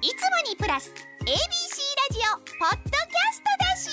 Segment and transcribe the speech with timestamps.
[0.00, 0.14] いつも
[0.48, 0.92] にプラス
[1.22, 1.34] ABC ラ
[2.12, 3.90] ジオポッドキャストだし。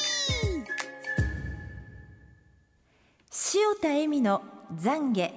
[3.58, 4.43] 塩田恵美の
[4.75, 5.33] 懺悔。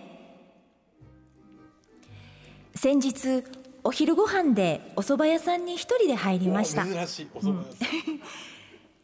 [2.75, 3.45] 先日
[3.83, 6.85] お昼ご飯でお蕎麦屋さんに一人で入りました。
[6.85, 7.89] 珍しいお蕎麦屋さん、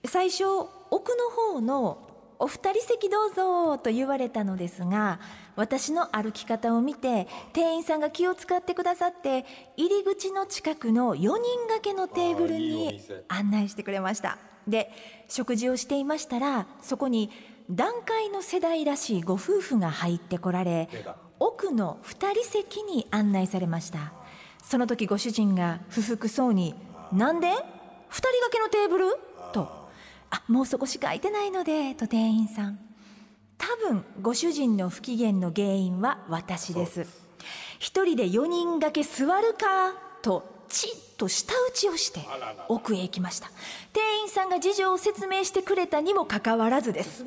[0.04, 0.44] 最初
[0.90, 2.03] 奥の方の
[2.38, 5.20] お二人席どうぞと言われたのですが
[5.56, 9.44] 私の歩き方を見て店員さんが気を使ってくださって
[9.76, 11.28] 入り口の近くの4人
[11.68, 14.90] 掛けのテーブルに店案内してくれましたで
[15.28, 17.30] 食事をしていましたらそこに
[17.70, 20.88] 団塊の世代らしいご夫婦が入ってこられ
[21.38, 24.12] 奥の2人席に案内されました
[24.62, 26.74] その時ご主人が不服そうに
[27.12, 27.58] 「なんで ?2 人
[28.10, 29.16] 掛けのテーブル?」
[29.52, 29.68] と
[30.34, 32.78] 「あもうそこしか空いてないので」と店員さん。
[33.56, 37.06] 多分ご主人の不機嫌の原因は私です。
[37.78, 42.20] 一人で4人掛け座るかとチッと舌打ちをして
[42.68, 43.48] 奥へ行きました。
[43.92, 47.24] 店員さんが事情を説明してくれたにもかかわらずです。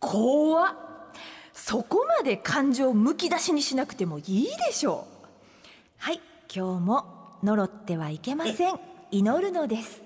[0.00, 0.74] 怖っ。
[1.54, 5.26] そこまで感情をむき出しにしなくてもいいでしょう。
[5.96, 6.20] はい
[6.54, 8.78] 今日も呪ってはいけません。
[9.10, 10.03] 祈るのです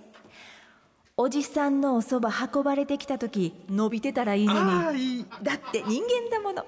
[1.21, 5.17] おじさんのおそば運ばれてきた時伸びてたらいいのに。
[5.17, 5.27] いい。
[5.43, 6.65] だって人間だもの。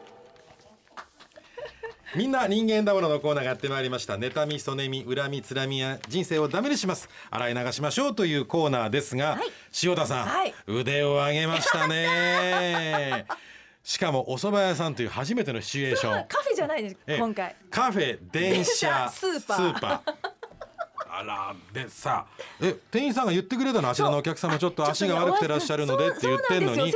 [2.16, 4.14] みんな人間だもののコーナーがやってまいりました。
[4.14, 7.08] 妬みそねみ恨みつらみや人生をダメにします。
[7.30, 9.52] 洗い流しましょうというコーナーですが、はい。
[9.84, 10.52] 塩田さん、はい。
[10.66, 13.26] 腕を上げましたね。
[13.84, 16.26] しかもお蕎麦屋さんという初めてのシチュエーション。
[16.26, 17.18] カフェじゃないですええ。
[17.18, 17.54] 今回。
[17.70, 20.29] カフェ電車スーパー
[21.20, 22.24] あらでさ。
[22.60, 23.90] え店員さんが言ってくれたの？
[23.90, 26.92] あちらのお客様ちょっと足が悪くてらっしゃるのでって言ってんのに。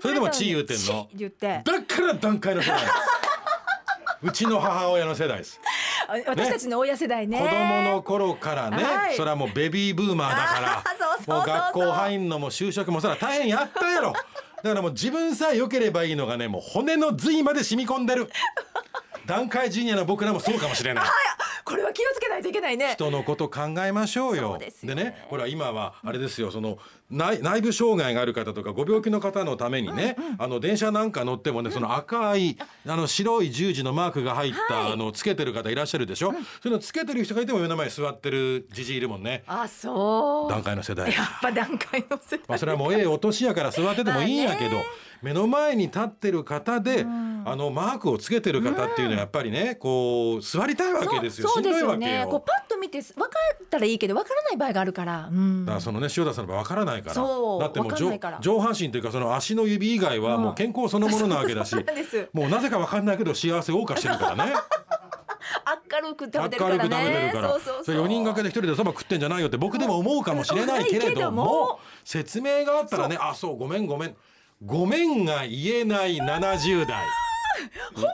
[0.00, 1.08] それでもチー言ってんの？
[1.14, 1.62] 言って。
[1.64, 2.80] だから段階の世代
[4.22, 5.60] うちの母親の世代です、
[6.08, 7.38] あ私たちの親世代ね。
[7.38, 9.14] 子供の頃からね、はい。
[9.14, 10.82] それはもうベビーブーマーだから
[11.36, 14.12] もう学校入んのも就職もそれは大変やったやろ。
[14.12, 14.22] だ
[14.70, 18.30] からもう自分さえ良ければいいのがねもう骨の髄まで染み込んでる。
[19.26, 21.04] 段階ジュニアの僕らもそうかもしれない
[21.66, 24.56] これは気をつけないといけないね人のこと考えましょうよ。
[24.56, 26.78] ですよねね、ほら今はあれですよ、その
[27.08, 34.92] 内内部障害がある方とかご病気の方のためにね、あの電車なんか乗ってもね、その赤いあの白い十字のマークが入った、はい。
[34.94, 36.32] あのつけてる方いらっしゃるでしょ？
[36.32, 39.44] そういうのつけてる人がいても目の前に座ってるじじいいるもんね。
[39.46, 40.50] あそう。
[40.50, 41.12] 段階の世代。
[41.12, 42.40] やっぱ段階の世代。
[42.48, 44.76] まあそれはもうええお年やから座っててもいいんやけど、
[45.22, 51.48] 目の前に立ってる方で、あのマークをつけてる方っていうのはやっぱりね、こう座りたいわけですよ。
[51.48, 52.24] そうそうですよしんどいわけよ。
[52.24, 52.30] ね。
[52.30, 53.28] こうパッと見て分か
[53.62, 55.64] ったらいいけど分からない場合があるから、うん。
[55.64, 57.14] だからそのね塩田さんの場合分からないから。
[57.14, 57.60] そう。
[57.60, 57.94] だってもう
[58.40, 61.96] 上半身というかその足の指以外はもう健康そのものなわけだし、そうなん
[62.32, 64.52] もうなぜか分かんないけど幸せを謳歌し てるからね。
[66.00, 66.98] 明るく食べ明るくてるから。
[66.98, 67.94] ねそうそうそう。
[67.96, 74.16] れ4人掛けで一人でそば食ってんじゃないよって僕でも思うかもしれないけれども説明があったらねあそうごめんごめん。
[74.64, 77.04] ごめんが言えない70代。
[77.94, 78.10] ほんま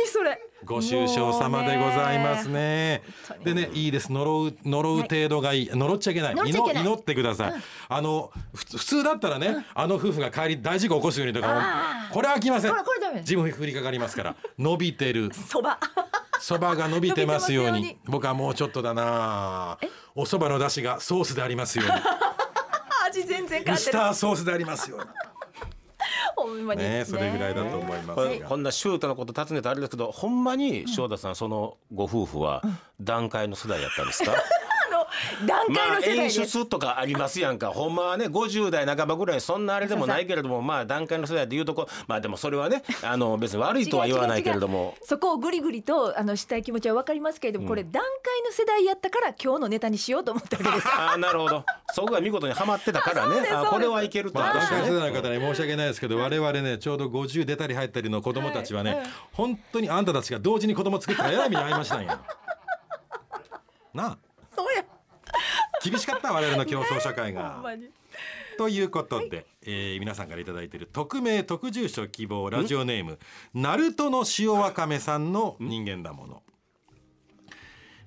[0.00, 3.02] にそれご愁傷様でございますね。
[3.42, 3.62] でに。
[3.62, 4.12] ねいいです。
[4.12, 6.34] 呪う呪う程度がいい、呪っちゃいけない。
[6.34, 7.54] 祈祈ってください、
[7.88, 12.70] あのふ普通だったらね、あの夫婦が帰り大事故起こすようにとかこれは来ません。
[12.70, 13.20] これこれダメ。
[13.20, 14.36] 自分に降りかかりますから。
[14.58, 15.30] 伸びてる。
[15.32, 15.78] そば。
[16.40, 17.96] そばが伸びてますように。
[18.04, 19.78] 僕はもうちょっとだな。
[20.14, 21.92] おそばの出汁がソースでありますように。
[23.06, 23.92] 味全然変わってる。
[23.92, 25.06] ターソースでありますように
[26.42, 26.82] ほんまに。
[26.82, 28.48] ねそれぐらいだと思いますが。
[28.48, 32.62] こんなシュートのこと尋ねてあれですけどほんまに塩田さんそのご夫婦は
[33.00, 34.32] 段階の世代やったんですか、
[35.46, 37.70] 段階まあの世代演です、出とかありますやんか。
[37.70, 45.06] ほんまはね50代半ばぐらいそんなあれでもないけれどもまあ段階の世代でいうとこまあでもそれはね あの別に悪いとは言わないけれども違う違う違う。
[45.06, 51.64] そこをぐりぐりとあのしたい気持ちは分かりますけれども、これ段階の世代やったから今日のネタにしようと思ったわけですああなるほど
[51.98, 53.48] そこが見事にはまってたからね。
[53.50, 54.38] あこれはいけると。
[54.38, 54.86] まあ、私はね。
[54.86, 62.20] 段階世代の方に申し訳ないですけど我々ねちょうど50出たり入ったりの子供たちはね、本当にあんたたちが同時に子供作ったらえらい目に遭いましたんや
[63.94, 64.18] なあ。
[64.54, 64.84] そうや。
[65.82, 67.58] 厳しかった我々の競争社会が。
[67.64, 67.90] まに。
[68.58, 73.18] ということで、えー皆さんから頂いている匿名特住所希望ラジオネーム
[73.54, 76.37] ナルトの塩わかめさんの人間だもの。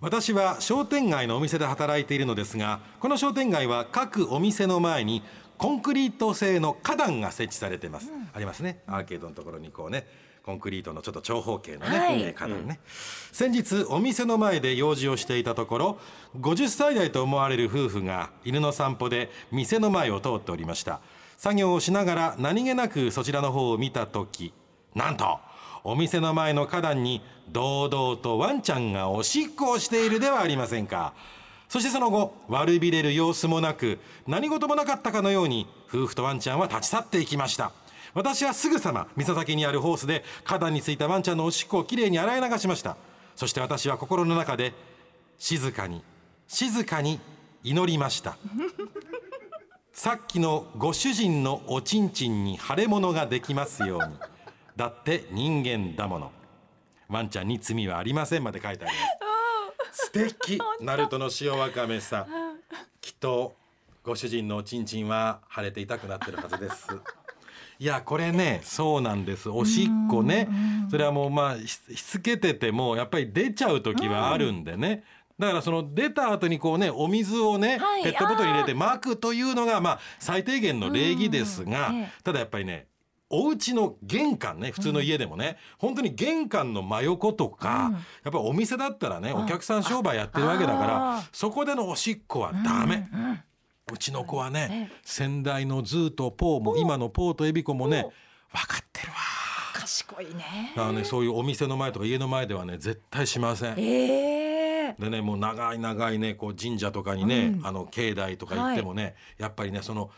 [0.02, 5.22] 私は商店街のお店で働いているのですがこの商店街は各お店の前に
[5.60, 8.82] コンクリート製の花壇が設置されてます、ありますね。
[8.88, 10.08] アーケードのところにこうね
[10.44, 12.24] コンクリートのちょっと長方形のね、はい。
[12.24, 12.80] えー花壇ね、
[13.32, 16.00] 先日お店の前で用事をしていたところ
[16.40, 21.00] 50歳代と思われる夫婦が犬の散歩で店の前を通っておりました。
[21.38, 24.52] 作業をしながら何気なくそちらの方を見た時
[24.96, 25.40] なんと
[25.84, 31.14] お店の前の花壇に堂々とワンちゃんがおしっこをしているではありませんか。
[31.70, 37.72] そしてその後悪びれる様子もなく何事もなかったかのように夫婦とワンちゃんは立ち去っていきました。
[38.14, 42.98] 私はすぐさま店先にあるホースで花壇についたワンちゃんのおしっこをきれいに洗い流しました。
[43.36, 44.74] そして私は心の中で
[45.40, 46.04] 静かに
[46.48, 47.20] 静かに
[47.64, 48.38] 祈りました。
[49.94, 54.16] さっきのご主人のおちんちんに腫れ物ができますように。
[54.76, 56.32] だって人間だもの。
[57.10, 60.06] ワンちゃんに罪はありませんまで書いてあります。
[60.08, 60.60] 素敵。
[60.80, 62.28] ナルトの塩わかめさん。
[63.02, 63.56] きっと
[64.04, 66.88] ご主人のおちんちんは腫れて痛くなってるはずです。
[67.80, 69.50] いやこれねそうなんです。
[69.50, 70.48] おしっこね。
[70.90, 75.04] それはもうまあししつけててもやっぱり出ちゃう時はあるんでね、
[75.38, 81.92] だからその出た後にこうねお水をね、はいペットボトルに入れて撒くというのがまあ最低限の礼儀ですが、
[82.24, 82.88] ただやっぱりね
[83.32, 87.94] お家の玄関ね普通の家でもね、本当に玄関の真横とか、うん。
[87.94, 93.08] やっぱりお店だったらねお客さん商売やってるわけだからあそこでのおしっこはダメ。
[93.92, 98.08] うちの子はね先代のズーとポーも今のポーとエビコもね
[98.54, 99.16] 分かってるわ。
[99.74, 100.74] 賢いね。
[100.76, 103.76] だからねそういうお店の前とか家の前ではね絶対しません。
[103.78, 104.96] ええ。
[105.00, 110.10] でねもう長い長いねこう神社とかにね、あの境内とか行ってもね、やっぱりねその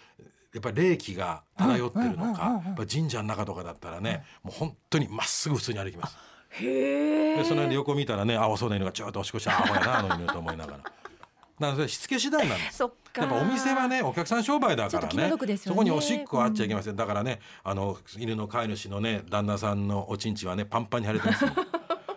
[0.54, 6.18] やっぱり霊気が漂ってるのか、やっぱ神社の中とかだったらね、もう本当にまっすぐ普通に歩きます。
[6.62, 7.38] へえ。
[7.38, 10.78] でその横見たらね青そうな犬がちょっとおしっこしてアホやなあの犬と思いながら。
[10.78, 10.94] だか
[11.60, 12.78] らそれしつけ次第なんです。
[12.78, 13.22] そっか。
[13.22, 15.58] やっぱお店はねお客さん商売だからねね。
[15.58, 21.46] そこにおしっこあっちゃいけません、だからねあの犬の飼い主のね旦那さんのおちんちんはねパンパンに腫れてます、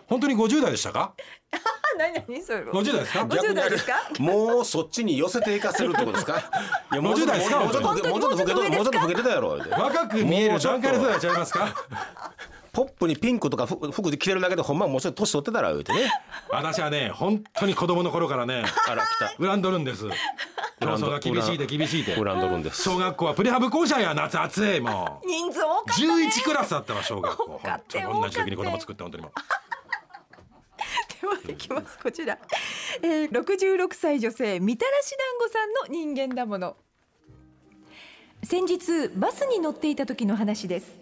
[0.06, 1.14] 本当に50代でしたか？
[1.52, 1.58] あ
[1.96, 2.58] 何何それ。
[2.62, 3.92] 50代ですか？50代ですか？
[4.18, 6.38] もうそっちに寄せていかせるってことですか？
[6.92, 7.60] いやもうちょっと50代ですか？
[7.60, 11.74] もうちょっともうちょっと老けてもうちょっと老けてたやろ若く見える段階の世代ちゃいますか？
[12.72, 16.10] ポップにピンクとか服服で着てるだけでほんまはもうちょっと年取ってたら言うてね。
[16.50, 19.28] 私はね本当に子供の頃からねあら来た。
[19.42, 20.04] 恨んどるんです。
[20.78, 22.82] 競争が厳しいで厳しいで恨んどるんです。
[22.82, 25.26] 小学校はプレハブ校舎や夏暑いもう。
[25.26, 26.26] 人数多かったね。
[26.26, 27.44] 11クラスだったわ小学校。
[27.44, 29.32] 多かったよ本当に同じ時に子供作って本当にもう。
[29.34, 29.42] で
[31.22, 31.98] はいきます。
[31.98, 32.38] こちら、
[33.02, 36.76] えー、66歳女性みたらし団子さんの人間だもの。
[38.42, 41.00] 先日バスに乗っていた時の話です。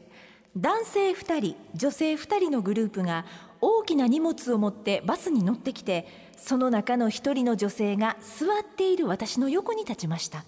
[0.57, 3.25] 男性2人女性2人のグループが
[3.61, 6.07] 大きな荷物を持ってバスに乗ってきて
[6.37, 10.45] その中の一人の女性が座っている私の横に立ちました。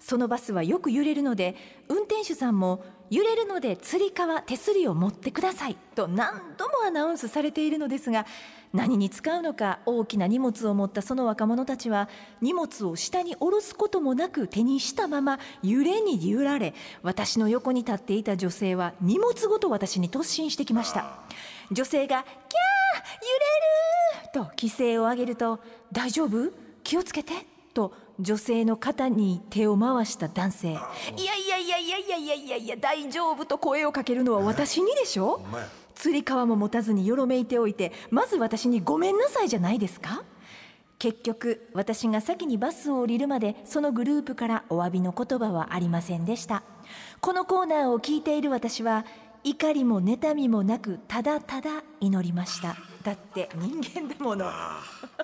[0.00, 1.56] そのバスはよく揺れるので
[1.88, 8.26] 運転手さんも揺れるのでつり革手すりを持ってくださいと何度もアナウンスされているのですが
[8.72, 12.08] 何に使うのか大きな荷物を持ったその若者たちは
[12.40, 21.20] 荷物を下に下ろすこともなく手にしたまま揺れに揺られ私の横に立っていた女性は荷物ごと私に突進してきました
[21.70, 22.40] 女性が「キャー揺
[24.24, 25.60] れる!」と規制を上げると
[25.92, 26.52] 「大丈夫？
[26.82, 27.32] 気をつけて」
[27.76, 35.40] と女性の肩に手を回した男性「いやいやいやいやいやいやいやいや大丈夫」と声をかけるのは私にでしょ？
[35.94, 40.24] つり革も持たずによろめいておいてまず私に「ごめんなさい」じゃないですか？
[40.98, 46.62] 結局私が先にバスを降りるまでそのグループからお詫びの言葉はありませんでした。
[47.20, 49.04] このコーナーを聞いている私は
[49.44, 52.76] 怒りも妬みもなくただただ祈りました。
[53.02, 54.50] だって人間だもの。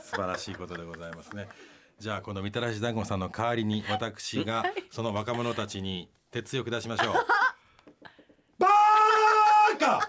[0.01, 1.49] 素晴らしいことでございますね
[1.99, 7.15] じゃあこのみたらし団子さんの代わりに私がその若者たちに鉄を下しましょう。
[8.59, 10.01] バーカ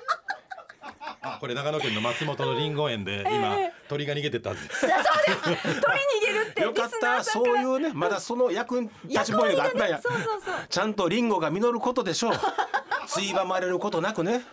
[1.22, 3.56] あこれ長野県の松本のりんご園で今
[3.88, 4.82] 鳥が逃げてったはずです。
[4.82, 4.98] 鳥逃
[6.22, 7.24] げるってよかった。
[7.24, 9.88] そういうねまだその役に立ちポイントがあったんや。
[9.90, 10.24] 役割がね。
[10.26, 10.68] そうそうそう。
[10.68, 12.34] ちゃんとリンゴが実ることでしょう。
[13.08, 14.46] ついばまれることなくね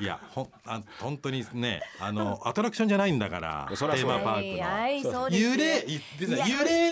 [0.00, 5.28] いやほんあ本当にねあのアトラクションじゃないんだからテそらそうやーマパークの。
[5.30, 6.90] 揺れ言ってたいや揺れ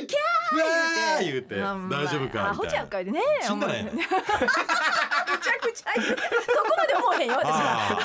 [0.00, 1.56] るキャー言うて。
[1.56, 2.80] まあまあ大丈夫かアホみたいな。
[2.80, 3.90] ちゃうかいでね死んだね。
[3.94, 4.08] めちゃ
[5.60, 7.52] くちゃ言うそこまで思えへんよ私は。
[7.60, 7.98] あ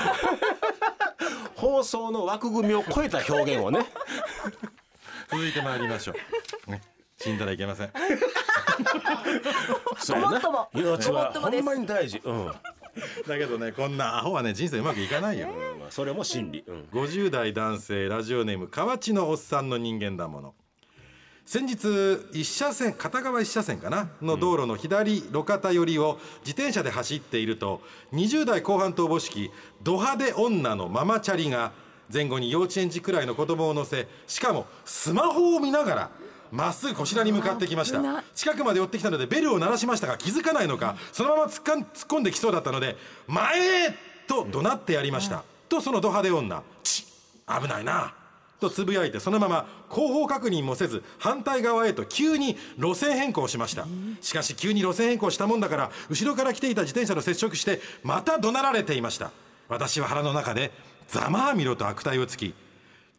[1.55, 3.79] 放送の枠組みを超えた表現をね。
[3.79, 3.85] ー
[5.31, 6.13] 続いて参りましょ
[6.67, 6.81] う、 ね、
[7.17, 7.91] 死んだらいけません。
[9.97, 10.37] そうやなごも。
[10.37, 11.63] っとも命はごもっともです。
[11.63, 12.21] ほんまに大事。
[12.23, 12.53] うん
[13.27, 15.47] だけどねこんなアホはね人生うまくいかないよ。
[15.79, 16.63] まあそれも真理。
[16.67, 16.87] うん。
[16.91, 20.55] 50代男性ラジオネーム河内のおっさんの人間だもの。
[21.45, 21.87] 先日
[22.31, 24.09] 一車線片側一車線かな？
[24.21, 27.81] の道路の左路肩寄りを自転車で走っていると
[28.13, 31.73] 20代後半とおぼしきド派手女のママチャリが
[32.13, 36.11] 前後に幼稚園児くらいの子供を乗せしかもスマホを見ながら
[36.53, 38.23] まっすぐこちらに向かってきました。
[38.35, 42.95] 近くまで寄ってきたのでベルを鳴らしましたが気づかないのかそのまま突っかん突っ込んできそうだったので
[43.25, 43.97] 「前へ!」
[44.29, 45.43] と怒鳴ってやりました。
[45.67, 47.07] とそのド派手女「ち
[47.47, 48.13] 危ないな。
[48.59, 53.87] とつぶやいてそのまま後方確認もせず反対側へと急に路線変更しました。
[54.21, 59.31] しかし急に路線変更したもんだから後ろから来ていた自転車と接触してまた怒鳴られていました。
[59.69, 60.71] 私は腹の中で
[61.07, 62.53] ざまあみろと悪態をつき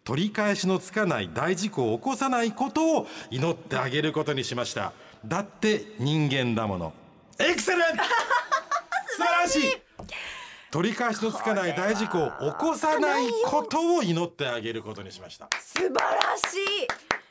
[0.05, 4.93] 取り返しのつかない大事故を起こさないことを祈ってあげることにしました。
[5.25, 6.93] だって人間だもの。
[7.39, 8.03] エクセレント!
[9.17, 9.83] 素晴らしい!
[10.71, 15.49] 取り返しのつかない大事故を起こさないことを祈ってあげることにしました。
[15.59, 16.87] 素晴らしい。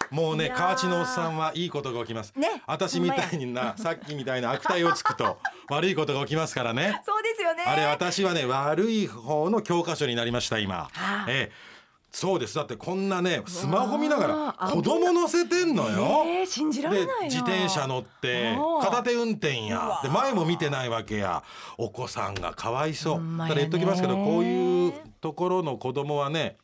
[0.09, 2.63] もうね河内のおっさんはいいことが起きます、ね。
[2.65, 5.37] 私みたいになさっきみたいな悪態をつくと
[5.69, 7.03] 悪いことが起きますからね。
[7.05, 7.65] そうですよね。
[7.67, 11.25] あれ私はね悪い方の教科書になりました今、はあ。
[11.27, 11.72] ええ
[12.15, 12.53] そうです。
[12.53, 17.25] だってこんなねスマホ見ながら子供乗せてんのよ、えー信じられでないな。
[17.25, 19.99] 自転車乗って片手運転や。
[20.03, 21.43] で前も見てないわけや。
[21.79, 23.13] お子さんがかわいそう。
[23.15, 26.57] ほんまただやね言っときますけどこういうところの子供はね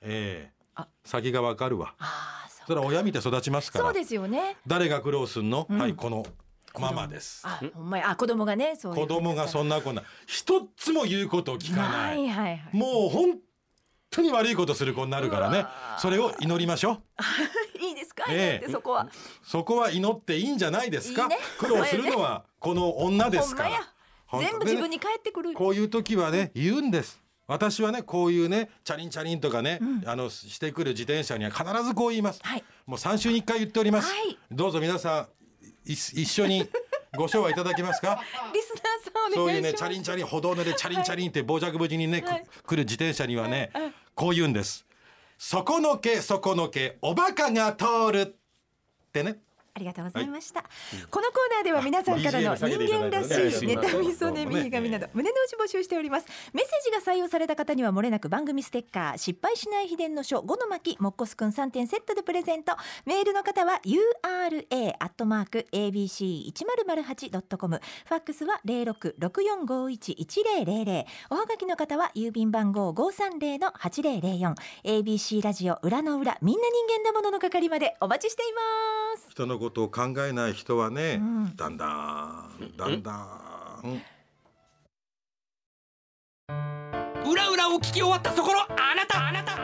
[0.00, 0.88] ええあ。
[1.04, 1.94] 先がわかるわ。
[2.66, 3.84] それは親見て育ちますから。
[3.84, 4.56] そうですよね。
[4.66, 5.78] 誰が苦労すんの、うん。
[5.78, 6.24] はいこの
[6.80, 7.42] ママです。
[7.44, 8.10] あほんまや。
[8.10, 10.02] あ子供がねそう子供がそんなこんな。
[10.26, 12.16] 一つも言うことを聞かない。
[12.16, 12.76] はいはいはい。
[12.76, 13.38] もう本
[14.14, 15.66] 当に悪いことする子になるからね。
[15.98, 17.02] それを祈りましょう。
[17.84, 18.58] いいですか、ええ。
[18.60, 19.08] だってそこは。
[19.42, 21.22] そこは祈っていいんじゃないですか？
[21.22, 21.38] いいね。
[21.58, 23.70] 苦労するのはこの女ですから。
[24.38, 25.52] 全部自分に返ってくる。
[25.54, 27.20] こういう時はね言うんです。
[27.46, 32.64] 私はねこういうねチャリンチャリンとかね、あのしてくる自転車には必ずこう言います、はい。
[32.86, 34.38] もう3週に1回言っております、はい。
[34.50, 35.28] どうぞ皆さ
[35.86, 36.66] んい一緒に
[37.16, 38.18] ご唱和いただけますか？
[38.52, 39.34] リスナーさんお願いします。
[39.34, 42.46] そういうねチャリンチャリン歩道でチャリンチャリンって傍若無人にね、くはい。
[42.66, 43.70] 来る自転車にはね
[44.14, 44.86] こう言うんです
[45.38, 48.34] 底のけ底のけおバカが通るっ
[49.12, 49.38] てね。
[49.76, 50.62] ありがとうございました、
[51.10, 56.26] このコーナーでは皆さんからの人間らしい妬みそね右髪など胸の内募集しております。
[56.52, 62.76] メッセージが採用された方にはもれなく番組ステッカー失敗しない秘伝の書5の巻もっこすくん3点セットでプレゼント。
[63.04, 71.06] メールの方は ura アットマーク abc 一0 0 8ドットコムファックスは零六六四五一一零零零。
[71.30, 74.54] おはがきの方は郵便番号五三零の八零零四。
[74.84, 79.30] abc ラジオ裏の裏みんな人間だものの係までお待ちしています。
[79.30, 81.56] 人のことを考えない人はね、ん。
[81.56, 84.02] だんだんだんだん。
[87.26, 89.56] 裏裏を聞き終わったそこのあなたあなたお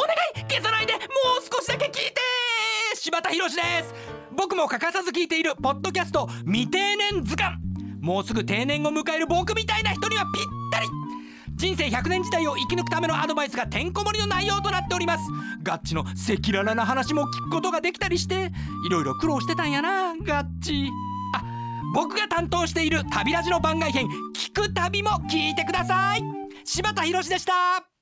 [0.00, 1.02] 願い消さないでもう
[1.42, 2.14] 少しだけ聞いて
[2.96, 3.94] 柴田博です。
[4.36, 7.56] 僕も欠かさず聞いているポッドキャスト未定年図鑑。
[8.00, 10.88] もうすぐ定年を迎える僕みたいな人にはぴったり
[11.56, 15.24] 人生100年時代を生き抜くためのアドバイスがてんこ盛りの内容となっております。
[15.62, 18.50] ガッチの赤裸々な話も聞くことができたりして
[18.86, 20.90] いろいろ苦労してたんやなガッチ。
[21.34, 21.42] あ
[21.94, 26.22] 僕が担当している旅ラジの番外編聞く旅も聞いてください。
[26.64, 27.93] 柴田博でした。